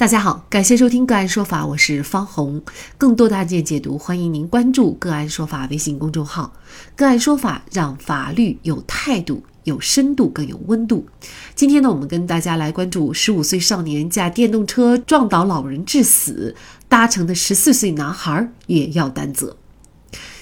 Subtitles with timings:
[0.00, 2.62] 大家好，感谢收听个案说法，我是方红。
[2.96, 6.54] 更多的案件解读，欢迎您关注个案说法微信公众号。
[6.96, 11.06] 个案说法让法律有态度、有深度、更有温度。
[11.54, 16.56] 今天呢，我们跟大家来关注十五岁少年驾电动车撞倒老人致死，
[16.88, 19.58] 搭乘的十四岁男孩也要担责。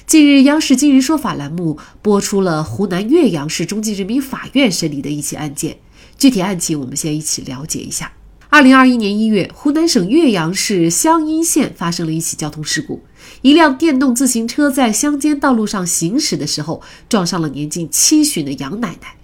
[0.06, 5.79] 近日，央视《今日说法》栏目播出了湖南岳阳市中级人民法院审理的一起案件。
[6.16, 8.12] 具体案情，我们先一起了解一下。
[8.59, 13.05] 二零二一年一月，湖南省岳阳市湘阴县发生了一起交通事故，
[13.42, 19.14] 一辆电动自行车在乡间道路上行驶的时候，撞上了年近七旬的杨奶奶，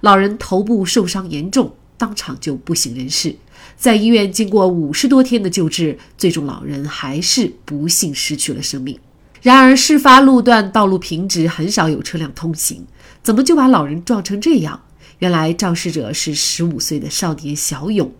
[0.00, 3.36] 老人头部受伤严重，当场就不省人事。
[3.76, 8.98] 在医院经过五十多天的救治，最终老人还是不幸失去了生命。
[9.40, 12.84] 然而，事发路段道路平直，很少有车辆通行，
[13.22, 14.82] 怎么就把老人撞成这样？
[15.20, 18.10] 原来肇事者是十五岁的少年小勇。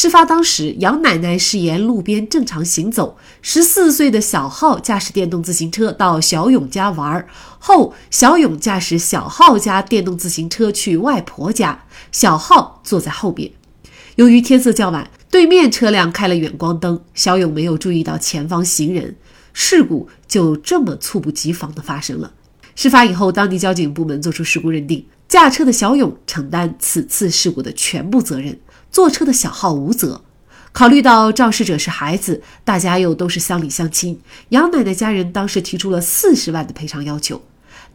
[0.00, 7.26] 事发当时，杨奶奶是沿路边正常行走，十四岁的小浩驾驶电动自行车到小勇家玩
[7.58, 13.50] 后，小勇驾驶小浩家电动自行车去外婆家，小浩坐在后边。
[14.14, 19.16] 由于天色较晚，对面车辆开了远光灯，小勇没有注意到前方行人，
[19.52, 22.32] 事故就这么猝不及防的发生了。
[22.76, 28.56] 事发以后，当地交警部门作出事故认定，驾车的小勇承担此次事故的全部责任。
[28.90, 30.22] 坐车的小浩无责。
[30.72, 37.42] 考虑到肇事者是孩子，大家又都是乡里乡亲，杨奶奶家人当时提出了四十万的赔偿要求。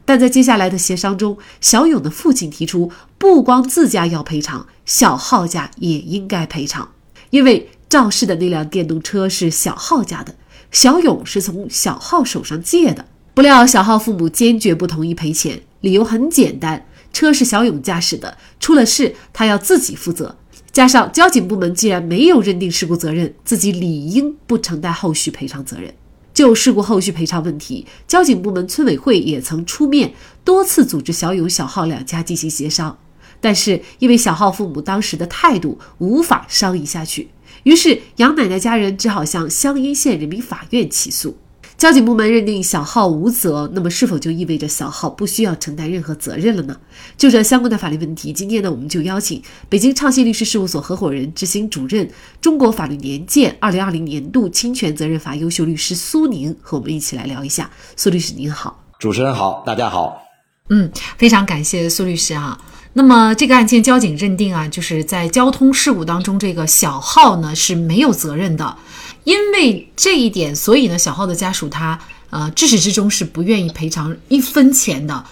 [0.05, 6.89] 但在接下来的协商中，小勇的父亲提出，不光自家要赔偿，小浩家也应该赔偿，
[7.29, 10.35] 因为肇事的那辆电动车是小浩家的，
[10.71, 13.05] 小勇是从小浩手上借的。
[13.33, 20.35] 不料小浩父母坚决不同意赔钱，理由很简单：车是小勇驾驶的，出了事他要自己负责。
[20.73, 25.93] 加上交警部门既然没有认定事故责任，自己理应不承担后续赔偿责任。
[26.33, 32.97] 就事故后续赔偿问题，交警部门村委会也曾出面多次组织小勇、小浩两家进行协商，
[33.39, 37.29] 但是因为小浩父母当时的态度无法商议下去，
[37.61, 41.37] 于是杨奶奶家人只好向湘阴县人民法院起诉。
[41.83, 46.77] 交警部门认定小浩无责，那么是否就意味着小浩不需要承担任何责任了呢？
[47.17, 57.69] 就这相关的法律问题，今天呢，我们就邀请北京畅信律师事务所合伙人、执行主任、中国法律年鉴二零二零年度侵权责任法优秀律师苏宁和我们一起来聊一下。
[57.97, 60.23] 苏律师您好，主持人好，大家好。
[60.69, 62.57] 嗯，非常感谢苏律师啊。
[62.93, 68.77] 那么这个案件交警认定啊，就是在交通事故当中，这个小浩呢是没有责任的。
[69.23, 75.23] 因为这一点，所以呢，小浩的家属他呃，至始至终是不愿意赔偿一分钱的。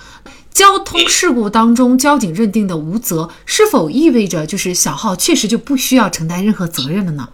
[0.52, 7.28] 交通事故当中，交警认定的无责，是否意味着就是小浩确实就不需要承担任何责任了呢？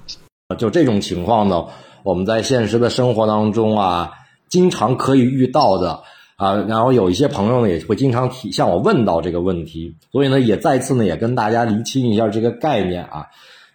[0.58, 1.66] 就这种情况呢，
[2.04, 4.12] 我们在现实的生活当中啊，
[4.50, 6.00] 经常可以遇到的
[6.38, 6.54] 啊。
[6.68, 13.26] 然后有一些朋友呢，也会经常提向我问到这个问题，所以呢，也再次呢，也跟大家厘清一下这个概念啊。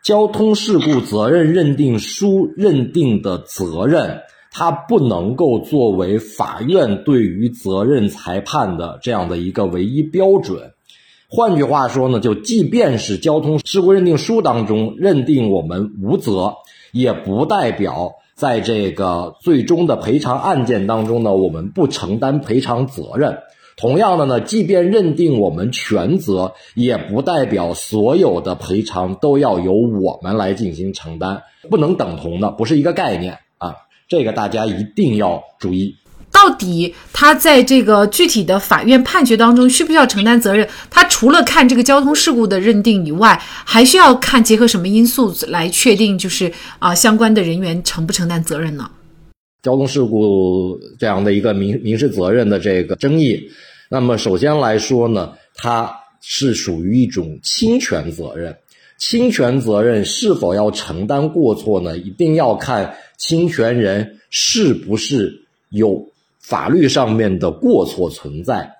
[0.02, 10.72] 交通事故责任认定书认定的责任，它不能够作为法院对于责任裁判的这样的一个唯一标准。
[11.28, 16.54] 换句话说呢，就即便是交通事故认定书当中认定我们无责，
[16.92, 23.38] 也不代表在这个最终的赔偿案件当中呢，我们不承担赔偿责任。
[23.82, 33.74] 同样的呢，即便认定我们全责，也不代表所有的赔偿都要由我们来进行承担，不能等同的，不是一个概念啊！
[34.08, 35.96] 这个大家一定要注意。
[36.30, 40.68] 到底他在这个具体的法院判决当中需不需要承担责任？
[40.88, 48.88] 他除了看这个交通事故的认定以外，还需要看结合什么因素来确定，就是啊相关的人员承不承担责任呢？
[49.64, 53.40] 交通事故这样的一个民民事责任的这个争议，
[53.92, 58.56] 那么首先来说呢，它是属于一种侵权责任。
[58.96, 61.98] 侵权责任是否要承担过错呢？
[61.98, 66.08] 一定要看侵权人是不是有
[66.38, 68.72] 法律上面的过错存在。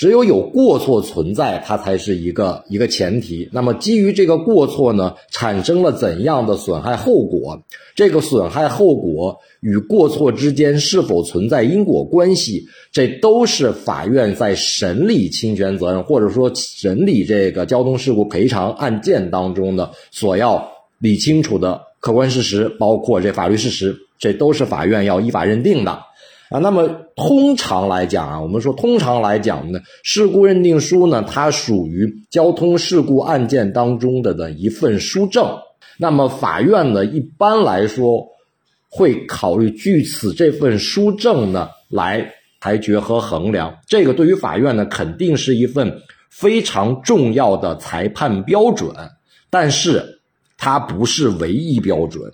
[0.00, 3.46] 只有有过错存在，它才是一个一个前提。
[3.52, 7.60] 那么基于这个过错呢，产生了怎样的损害后果？
[7.94, 12.66] 这个损害后果与过错之间是否存在因果关系？
[12.90, 20.66] 这都是法院在审理侵权责任或者说审理这个交通事故赔偿案件当中的所要
[20.98, 26.04] 理清楚的客观事实，包括这法律事实，这都是法院要依法认定的。
[26.50, 35.48] 啊，那么通常来讲啊，我们说通常来讲呢，事故认定书呢，它属于交通事故案件当中的的一份书证。
[35.96, 38.26] 那么法院呢，一般来说
[38.88, 42.28] 会考虑据此这份书证呢来
[42.60, 43.72] 裁决和衡量。
[43.86, 48.92] 这个对于法院呢，肯定是一份非常重要的裁判标准，
[49.50, 50.20] 但是
[50.58, 52.32] 它不是唯一标准。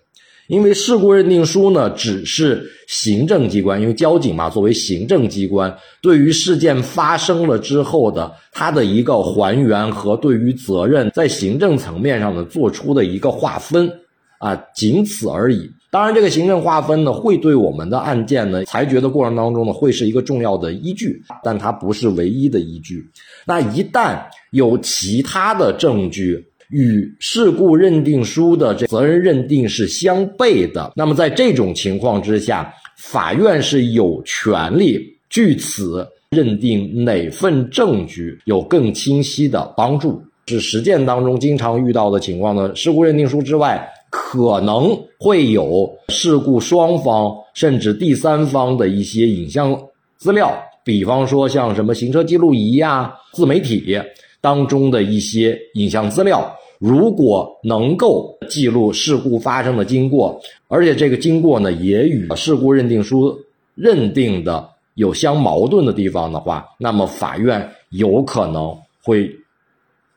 [0.48, 13.90] 因为事故认定书呢，只是行政机关，因为交警嘛，作为行政机关，对于事件发生了之后的它的一个还原和对于责任在行政层面上的做出的一个划分
[14.38, 15.70] 啊，仅此而已。
[15.88, 23.02] 当然，这个行政划分呢，会对我们的案件呢裁决的过程当中呢，会是一个重要的依据，但它不是唯一的依据。
[23.46, 24.20] 那一旦
[24.50, 40.20] 有其他的证据，与事故认定书的这责任认定是相悖的，那么在这种情况之下，法院是有权利据此认定哪份证据有更清晰的帮助。
[40.48, 42.74] 是实践当中经常遇到的情况呢？
[42.74, 49.76] 事故认定书之外，可能会有事故双方甚至第三方的一些影像
[50.18, 53.98] 资料，比方说像什么行车记录仪呀、自媒体。
[54.40, 63.38] 当中的一些影像资料，如果能够记录事故发生的经过，而且这个经过呢也与事故认定书
[63.74, 69.30] 认定的有相矛盾的地方的话，那么法院有可能会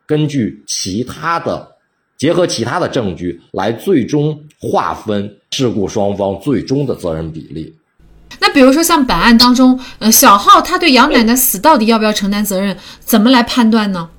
[0.05, 1.67] 根据其他的
[2.17, 7.73] 结合其他的证据来最终划分事故双方最终的责任比例。
[8.39, 14.09] 那比如说像本案当中，呃，小浩他对杨奶奶死到底要不要承担责任，怎么来判断呢？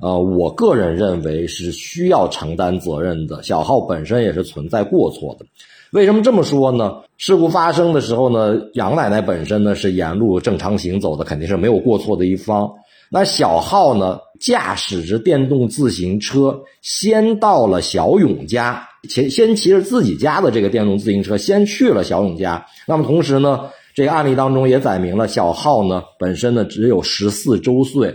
[0.00, 3.42] 呃，我个人认为是需要承担责任的。
[3.42, 5.46] 小浩本身也是存在过错的。
[5.92, 6.92] 为什么这么说呢？
[7.16, 12.70] 事故发生的时候呢，杨奶奶本身呢是沿路正常行走的，肯定是没有过错的一方。
[13.10, 22.66] 那小浩呢，驾驶着电动自行车先到了小勇家，先先骑着自己家的这个电动自行车先去了小勇家。
[22.86, 23.70] 那么同时呢？
[23.94, 28.14] 这个案例当中也载明了，小浩呢本身呢只有十四周岁，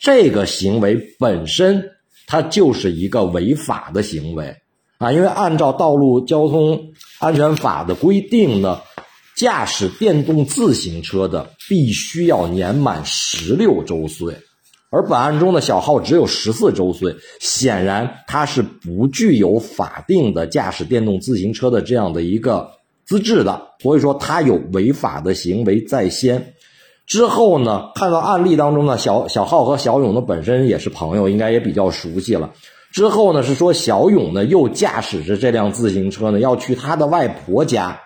[0.00, 1.90] 这个行为本身
[2.28, 4.54] 它就是一个违法的行为
[4.98, 5.10] 啊！
[5.10, 8.80] 因为按照道路交通安全法的规定呢，
[9.36, 14.36] 驾驶电动自行车的必须要年满十六周岁，
[14.90, 22.70] 而本案中的小浩只有十四周岁，显然他是不具有法定的驾驶电动自行车的这样的一个。
[23.06, 26.54] 资质的，所以说他有违法的行为在先。
[27.06, 32.54] 之后呢，看到案例当中呢，小小浩和小勇呢本身也是朋友，应该也比较熟悉了。
[32.94, 38.00] 之后呢，是说小勇呢又驾驶着这辆自行车呢要去他的外婆家。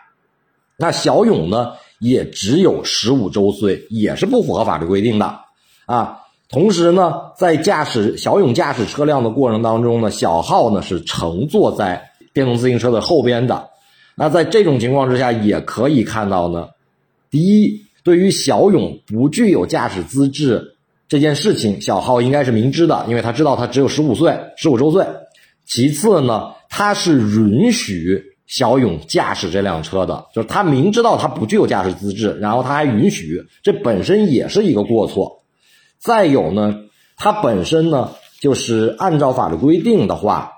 [0.78, 5.40] 那小勇呢也只有十五周岁，也是不符合法律规定的
[5.86, 6.20] 啊。
[6.48, 13.68] 同时呢，在驾驶小勇驾驶车辆的过程当中呢，小浩呢是乘坐在电动自行车的后边的。
[14.14, 16.68] 那在这种情况之下，也可以看到呢，
[17.30, 20.76] 第一，对于小勇不具有驾驶资质
[21.08, 25.04] 这件事情，小浩应该是明知的，因为他知道他只有十五岁，十五周岁。
[25.66, 35.42] 其次呢，他是允许小勇驾驶这辆车的，就是他明知道他不具有驾驶资质，然后他还允许，这本身也是一个过错。
[35.98, 36.74] 再有呢，
[37.16, 40.52] 他本身呢，就是按照法律规定的话。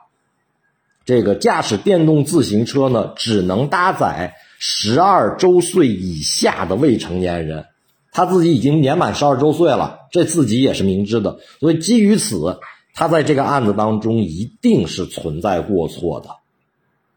[1.07, 7.65] 这个驾驶电动自行车呢，只能搭载十二周岁以下的未成年人。
[8.13, 11.39] 他自己已经年满十二周岁了，这自己也是明知的。
[11.59, 12.61] 所以基于此，
[12.95, 16.29] 他在这个案子当中一定是存在过错的。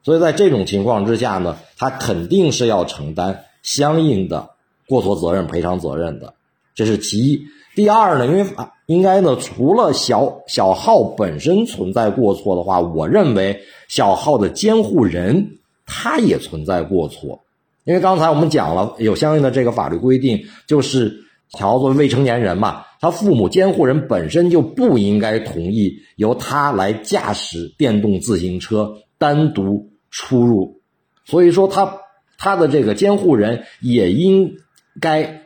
[0.03, 4.49] 所以在这种情况之下呢，他肯定是要承担相应的
[4.87, 6.33] 过错责任、赔偿责任的。
[6.75, 7.41] 这是其一。
[7.75, 17.41] 第二呢，因为啊，应该呢，除了小小号本身存在过错的话，我认为小号的监护人他也存在过错。
[17.85, 21.25] 因为刚才我们讲了，有相应的这个法律规定，就是
[21.57, 30.79] 小号作为未成年人嘛，他父母监护人本身就不应该同意由他来驾驶电动自行车单独出入，
[31.25, 31.97] 所以说他
[32.37, 34.55] 他的这个监护人也应
[35.01, 35.41] 该。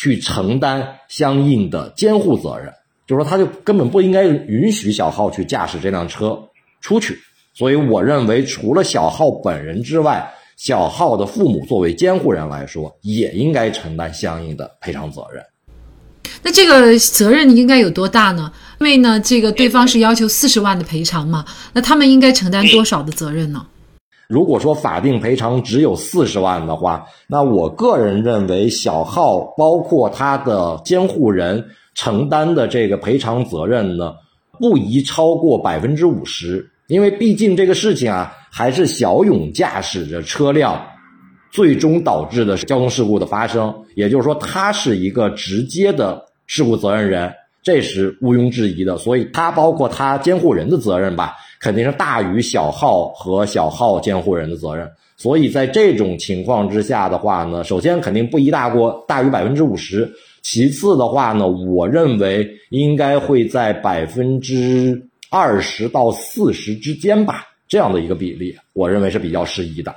[0.00, 2.72] 去承担相应的监护责任，
[3.04, 6.40] 就是说，他就根本不应该允许小浩去驾驶这辆车
[6.80, 7.18] 出去。
[7.52, 15.42] 所以，我认为除了小浩本人之外，小浩的父母作为监护人来说，也应该承担相应的赔偿责任。
[16.44, 18.52] 那这个责任应该有多大呢？
[18.78, 23.66] 因为呢，这个对方是要求四十万的赔偿嘛，那他们应该承担多少的责任呢？
[24.28, 34.14] 如果说法定赔偿只有四十万的话，那我个人认为小浩包括他的监护人承担的这个赔偿责任呢，
[34.58, 36.70] 不宜超过百分之五十。
[36.88, 40.78] 因为毕竟这个事情啊，还是小勇驾驶着车辆，
[41.50, 43.74] 最终导致的交通事故的发生。
[43.94, 47.32] 也就是说，他是一个直接的事故责任人，
[47.62, 48.96] 这是毋庸置疑的。
[48.98, 54.90] 所以，他包括他监护人的责任吧，肯定是大于小号和小号监护人的责任。
[55.16, 60.08] 所以在这种情况之下的话呢，首先肯定不宜大过大于百分之五十。
[60.42, 69.92] 其次的话呢，我认为应该会在百分之二十到四十之间吧，这样的一个比例，我认为是比较适宜的。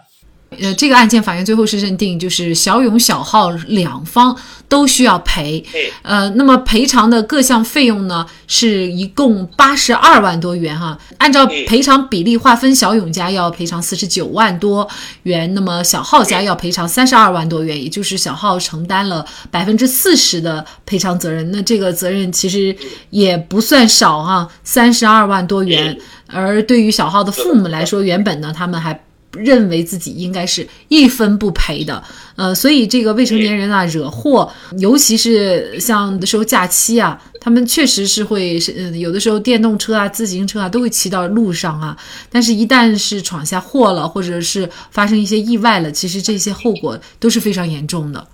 [0.60, 4.36] 呃，这个案件法院最后是认定，就是小勇、小浩两方
[4.67, 5.63] 都需要赔。
[6.01, 10.98] 呃，那么赔偿的各项费用呢，是一共八十二万多元哈。
[11.20, 14.86] 按照赔偿比例划分，小勇家要赔偿四十九万多
[15.24, 21.50] 元，那么小浩家要赔偿三十二万多元，也就是小浩承担了百分之四十的赔偿责任。
[21.51, 22.75] 那这个责任其实
[23.10, 25.98] 也不算少哈，三十二万多元。
[26.27, 29.00] 而对于小浩的父母来说，原本呢，他们还。
[29.33, 32.03] 认为自己应该是一分不赔的，
[32.35, 41.97] 呃，所以这个未成年人啊惹祸，尤其是像的时候假期啊，他们确实是会是有的时候电动车啊、自行车啊都会骑到路上啊，
[42.29, 48.27] 但是一旦是闯下祸了，或者是发生一些意外了，其实这些后果都是非常严重的。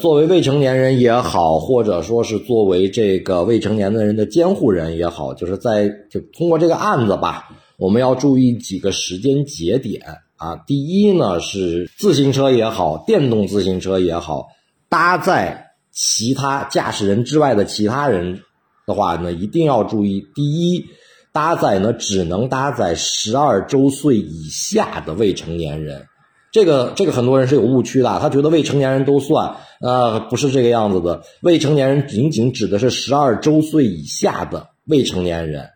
[0.00, 10.00] 作为未成年人也好，或者说是作为这个未成年的人的监护人也好，就是在就通过这个案子吧，我们要注意几个时间节点。
[10.38, 14.46] 啊，第一呢是自行车也好，电动自行车也好，
[14.88, 18.40] 搭载其他驾驶人之外的其他人
[18.86, 20.24] 的话呢，一定要注意。
[20.34, 20.86] 第一，
[21.32, 26.06] 搭载呢只能搭载十二周岁以下的未成年人。
[26.50, 31.22] 这个这个很多人是有误区的，他觉得未成年人都算，呃，不是这个样子的。
[31.42, 35.68] 未成年人仅仅指的是十二周岁以下的未成年人。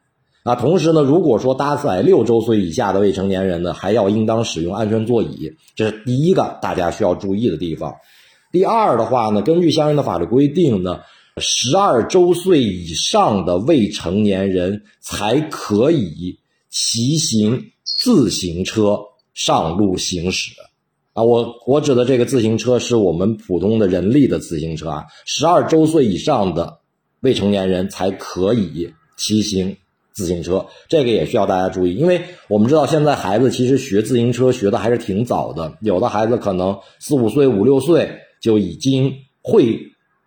[0.42, 7.94] 啊，同时呢，如果说搭载六周岁以下的未成年人呢，还要应当使用安全座椅，这是第一个大家需要注意的地方。
[8.50, 10.98] 第二的话呢，根据相应的法律规定呢，
[11.36, 16.36] 十二周岁以上的未成年人才可以
[16.68, 18.98] 骑行自行车
[19.34, 20.52] 上路行驶。
[21.12, 26.80] 啊，我我指的这个自行车是我们普通的人力的自行车啊，十二周岁以上的
[27.20, 29.76] 未成年人才可以骑行。
[30.14, 39.78] 自行车这个也需要大家注意，因为我们知道现在孩子其实学自行车学的还是挺早的，有的孩子可能四五岁、五六岁就已经会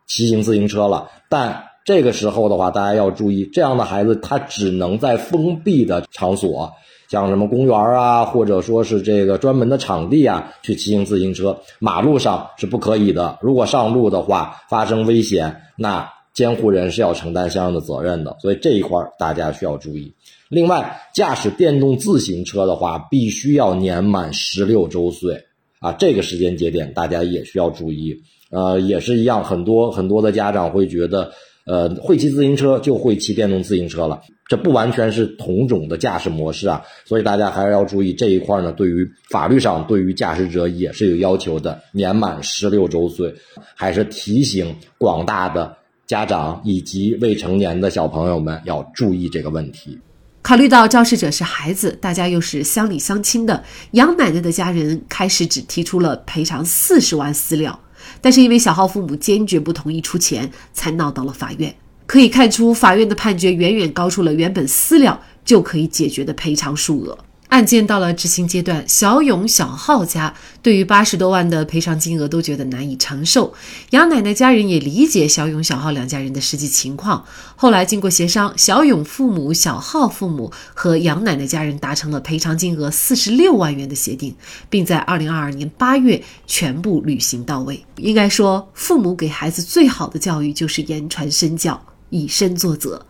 [0.07, 1.09] 骑行自行车了。
[1.29, 6.71] 但这个时候的话，大家要注意，这样的孩子他只能在封闭的场所，
[7.09, 13.37] 像什么公园啊，或者说是这个专门的场地啊，去骑行自行车，马路上是不可以的。
[13.41, 16.14] 如果上路的话，发生危险，那。
[16.35, 20.13] 监护人是要承担相应的责任的，所以这一块大家需要注意。
[20.49, 25.45] 另外，驾驶电动自行车的话，必须要年满十六周岁
[25.79, 28.21] 啊，这个时间节点大家也需要注意。
[28.51, 31.31] 呃，也是一样，很多很多的家长会觉得，
[31.65, 38.73] 呃，会骑自行车就会骑电动自行车了，这不完全是同种的驾驶模式啊，所以大家还是要注意这一块呢。
[38.73, 43.33] 对于法律上，对于驾驶者也是有要求的，年满十六周岁，
[43.73, 45.77] 还是提醒广大的。
[46.07, 49.99] 家长以及未成年的小朋友们要注意这个问题。
[50.43, 57.79] 考虑到肇事者是孩子，大家又是乡里乡亲的，杨奶奶的家人开始只提出了赔偿四十万私了，
[58.21, 61.75] 但是因为小浩父母坚决不同意出钱，才闹到了法院。
[62.05, 67.17] 可以看出，法院的判决远远高出了原本私了就可以解决的赔偿数额。
[67.55, 73.53] 案件到了执行阶段，小勇、小浩家对于八十多万的赔偿金额都觉得难以承受。
[73.91, 77.23] 杨奶奶家人也理解小勇、小浩两家人的实际情况。
[77.55, 84.35] 后来经过协商，小勇父母、小浩父母和杨奶奶家人达成了赔偿金额四十六万元的协定，
[84.69, 87.81] 并在二零二二年八月全部履行到位。
[87.95, 93.05] 应该说，父母给孩子最好的教育就是言传身教，以身作则。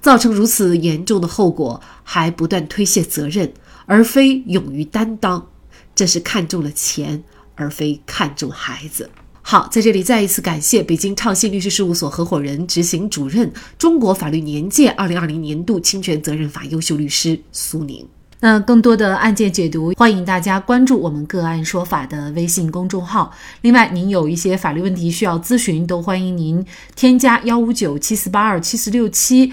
[0.00, 3.52] 造成如此严重的后果，还不断推卸责任。
[3.90, 5.48] 而非勇于担当，
[5.96, 7.24] 这是看中了钱，
[7.56, 9.10] 而非看中孩子。
[9.42, 18.06] 好，在这里再一次感谢北京畅信律师事务所合伙人、执行主任、中国法律年鉴二零二零年度侵权责任法优秀律师苏宁。
[18.42, 23.34] 那更多的案件解读，欢迎大家关注我们个案说法的微信公众号。
[23.62, 29.52] 另外，您有一些法律问题需要咨询，都欢迎您添加幺五九七四八二七四六七。